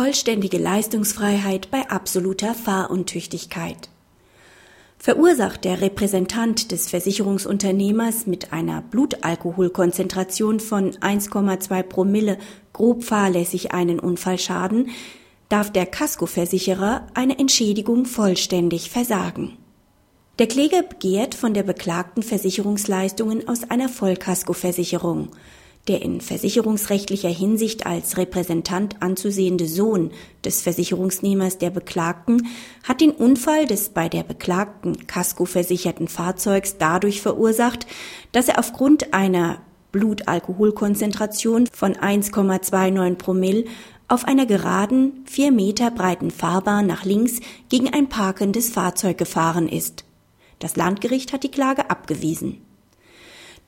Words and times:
Vollständige 0.00 0.58
Leistungsfreiheit 0.58 1.72
bei 1.72 1.90
absoluter 1.90 2.54
Fahruntüchtigkeit. 2.54 3.88
Verursacht 4.96 5.64
der 5.64 5.80
Repräsentant 5.80 6.70
des 6.70 6.88
Versicherungsunternehmers 6.88 8.28
mit 8.28 8.52
einer 8.52 8.80
Blutalkoholkonzentration 8.80 10.60
von 10.60 10.92
1,2 10.92 11.82
Promille 11.82 12.38
grob 12.72 13.02
fahrlässig 13.02 13.72
einen 13.72 13.98
Unfallschaden, 13.98 14.90
darf 15.48 15.72
der 15.72 15.84
Kaskoversicherer 15.84 17.08
eine 17.14 17.36
Entschädigung 17.36 18.04
vollständig 18.04 18.90
versagen. 18.90 19.58
Der 20.38 20.46
Kläger 20.46 20.84
begehrt 20.84 21.34
von 21.34 21.54
der 21.54 21.64
Beklagten 21.64 22.22
Versicherungsleistungen 22.22 23.48
aus 23.48 23.68
einer 23.68 23.88
Vollkaskoversicherung 23.88 25.30
der 25.88 26.02
in 26.02 26.20
versicherungsrechtlicher 26.20 27.28
Hinsicht 27.28 27.86
als 27.86 28.16
Repräsentant 28.16 29.02
anzusehende 29.02 29.66
Sohn 29.66 30.10
des 30.44 30.62
Versicherungsnehmers 30.62 31.58
der 31.58 31.70
Beklagten 31.70 32.46
hat 32.84 33.00
den 33.00 33.10
Unfall 33.10 33.66
des 33.66 33.88
bei 33.88 34.08
der 34.08 34.22
Beklagten 34.22 35.06
Casco-versicherten 35.06 36.08
Fahrzeugs 36.08 36.76
dadurch 36.78 37.20
verursacht, 37.22 37.86
dass 38.32 38.48
er 38.48 38.58
aufgrund 38.58 39.14
einer 39.14 39.60
Blutalkoholkonzentration 39.92 41.68
von 41.72 41.94
1,29 41.94 43.14
Promille 43.16 43.64
auf 44.08 44.24
einer 44.24 44.46
geraden, 44.46 45.24
vier 45.26 45.52
Meter 45.52 45.90
breiten 45.90 46.30
Fahrbahn 46.30 46.86
nach 46.86 47.04
links 47.04 47.40
gegen 47.68 47.92
ein 47.92 48.08
parkendes 48.08 48.70
Fahrzeug 48.70 49.18
gefahren 49.18 49.68
ist. 49.68 50.04
Das 50.58 50.76
Landgericht 50.76 51.32
hat 51.32 51.44
die 51.44 51.50
Klage 51.50 51.90
abgewiesen. 51.90 52.67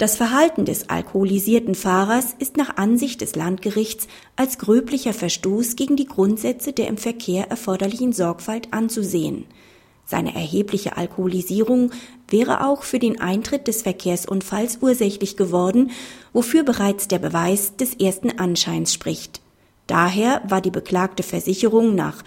Das 0.01 0.17
Verhalten 0.17 0.65
des 0.65 0.89
alkoholisierten 0.89 1.75
Fahrers 1.75 2.35
ist 2.39 2.57
nach 2.57 2.79
Ansicht 2.79 3.21
des 3.21 3.37
Landgerichts 3.37 4.09
als 4.35 4.57
gröblicher 4.57 5.13
Verstoß 5.13 5.77
gegen 5.77 5.95
die 5.95 6.07
Grundsätze 6.07 6.73
der 6.73 6.87
im 6.87 6.97
Verkehr 6.97 7.51
erforderlichen 7.51 8.15
Sorgfalt 8.15 8.69
anzusehen. 8.73 9.45
Seine 10.07 10.35
erhebliche 10.35 10.97
Alkoholisierung 10.97 11.91
wäre 12.29 12.67
auch 12.67 12.83
für 12.83 12.99
den 12.99 13.21
Eintritt 13.21 13.69
des 13.69 13.83
Verkehrsunfalls 13.83 14.79
ursächlich 14.81 15.37
geworden, 15.37 15.91
wofür 16.33 16.63
bereits 16.63 17.07
der 17.07 17.19
Beweis 17.19 17.77
des 17.77 17.93
ersten 17.93 18.39
Anscheins 18.39 18.95
spricht. 18.95 19.43
Daher 19.87 20.41
war 20.49 20.63
die 20.63 20.71
beklagte 20.71 21.23
Versicherung 21.23 21.95
nach 21.95 22.23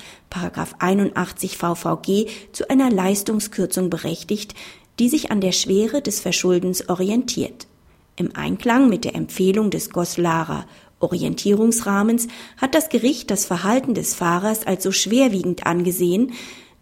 81 0.78 1.58
VVG 1.58 2.28
zu 2.52 2.69
einer 2.69 2.92
Leistungskürzung 2.92 3.90
berechtigt, 3.90 4.53
die 5.00 5.09
sich 5.09 5.31
an 5.31 5.42
der 5.42 5.53
Schwere 5.53 6.02
des 6.02 6.19
Verschuldens 6.19 6.88
orientiert. 6.88 7.67
Im 8.16 8.36
Einklang 8.36 8.89
mit 8.89 9.06
der 9.06 9.16
Empfehlung 9.16 9.72
des 9.72 9.89
Goslarer 9.89 10.66
Orientierungsrahmens 11.00 12.28
hat 12.58 12.75
das 12.75 12.89
Gericht 12.89 13.31
das 13.31 13.45
Verhalten 13.45 13.94
des 13.94 14.16
Fahrers 14.16 14.66
als 14.66 14.83
so 14.83 14.92
schwerwiegend 14.92 15.66
angesehen, 15.66 16.34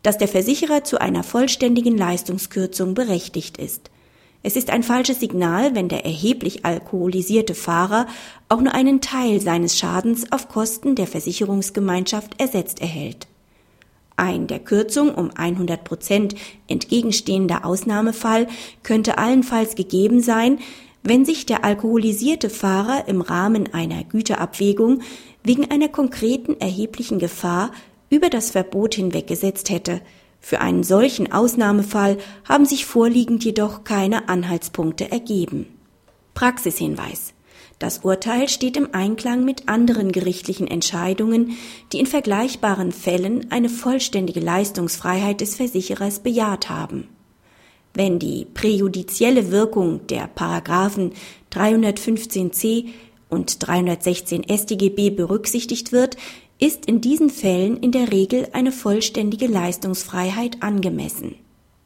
dass 0.03 0.17
der 0.17 0.27
Versicherer 0.27 0.83
zu 0.83 0.99
einer 0.99 1.23
vollständigen 1.23 1.97
Leistungskürzung 1.97 2.93
berechtigt 2.93 3.57
ist. 3.57 3.89
Es 4.43 4.55
ist 4.55 4.71
ein 4.71 4.83
falsches 4.83 5.19
Signal, 5.19 5.75
wenn 5.75 5.87
der 5.87 6.03
erheblich 6.03 6.65
alkoholisierte 6.65 7.53
Fahrer 7.53 8.07
auch 8.49 8.59
nur 8.59 8.73
einen 8.73 8.99
Teil 8.99 9.39
seines 9.39 9.77
Schadens 9.77 10.31
auf 10.31 10.49
Kosten 10.49 10.95
der 10.95 11.05
Versicherungsgemeinschaft 11.05 12.41
ersetzt 12.41 12.81
erhält. 12.81 13.27
Ein 14.17 14.47
der 14.47 14.59
Kürzung 14.59 15.13
um 15.13 15.31
100 15.35 15.83
Prozent 15.83 16.35
entgegenstehender 16.67 17.65
Ausnahmefall 17.65 18.47
könnte 18.83 19.17
allenfalls 19.17 19.75
gegeben 19.75 20.21
sein, 20.21 20.59
wenn 21.03 21.25
sich 21.25 21.45
der 21.45 21.63
alkoholisierte 21.63 22.49
Fahrer 22.49 23.07
im 23.07 23.21
Rahmen 23.21 23.73
einer 23.73 24.03
Güterabwägung 24.03 25.01
wegen 25.43 25.71
einer 25.71 25.87
konkreten 25.87 26.59
erheblichen 26.59 27.19
Gefahr 27.19 27.71
über 28.09 28.29
das 28.29 28.51
Verbot 28.51 28.95
hinweggesetzt 28.95 29.69
hätte. 29.69 30.01
Für 30.39 30.61
einen 30.61 30.83
solchen 30.83 31.31
Ausnahmefall 31.31 32.17
haben 32.47 32.65
sich 32.65 32.85
vorliegend 32.85 33.43
jedoch 33.43 33.83
keine 33.83 34.29
Anhaltspunkte 34.29 35.11
ergeben. 35.11 35.67
Praxishinweis 36.33 37.33
das 37.81 37.97
Urteil 38.03 38.47
steht 38.47 38.77
im 38.77 38.89
Einklang 38.93 39.43
mit 39.43 39.67
anderen 39.67 40.11
gerichtlichen 40.11 40.67
Entscheidungen, 40.67 41.57
die 41.91 41.99
in 41.99 42.05
vergleichbaren 42.05 42.91
Fällen 42.91 43.49
eine 43.49 43.69
vollständige 43.69 44.39
Leistungsfreiheit 44.39 45.41
des 45.41 45.55
Versicherers 45.55 46.19
bejaht 46.19 46.69
haben. 46.69 47.07
Wenn 47.93 48.19
die 48.19 48.45
präjudizielle 48.45 49.51
Wirkung 49.51 50.07
der 50.07 50.27
Paragraphen 50.27 51.11
315c 51.51 52.89
und 53.29 53.65
316 53.67 54.45
StGB 54.49 55.09
berücksichtigt 55.09 55.91
wird, 55.91 56.15
ist 56.59 56.85
in 56.85 57.01
diesen 57.01 57.29
Fällen 57.29 57.77
in 57.77 57.91
der 57.91 58.11
Regel 58.11 58.47
eine 58.53 58.71
vollständige 58.71 59.47
Leistungsfreiheit 59.47 60.61
angemessen. 60.61 61.35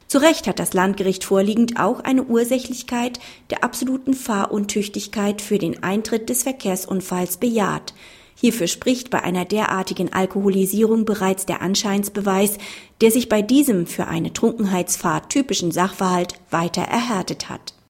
Zu 0.06 0.18
Recht 0.18 0.46
hat 0.46 0.60
das 0.60 0.72
Landgericht 0.72 1.24
vorliegend 1.24 1.80
auch 1.80 2.00
eine 2.00 2.22
Ursächlichkeit 2.22 3.18
der 3.50 3.64
absoluten 3.64 4.14
Fahruntüchtigkeit 4.14 5.42
für 5.42 5.58
den 5.58 5.82
Eintritt 5.82 6.28
des 6.28 6.44
Verkehrsunfalls 6.44 7.38
bejaht. 7.38 7.92
Hierfür 8.38 8.66
spricht 8.66 9.10
bei 9.10 9.22
einer 9.22 9.44
derartigen 9.44 10.12
Alkoholisierung 10.12 11.04
bereits 11.04 11.46
der 11.46 11.62
Anscheinsbeweis, 11.62 12.58
der 13.00 13.10
sich 13.10 13.28
bei 13.28 13.42
diesem 13.42 13.86
für 13.86 14.06
eine 14.06 14.32
Trunkenheitsfahrt 14.32 15.30
typischen 15.30 15.72
Sachverhalt 15.72 16.34
weiter 16.50 16.82
erhärtet 16.82 17.48
hat 17.48 17.75